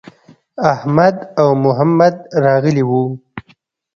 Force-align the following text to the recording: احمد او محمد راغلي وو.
احمد 0.71 1.15
او 1.41 1.49
محمد 1.63 2.15
راغلي 2.43 2.83
وو. 2.89 3.03